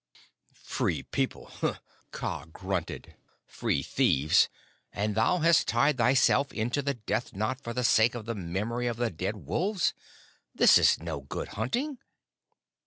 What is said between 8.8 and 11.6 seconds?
of the dead wolves? This is no good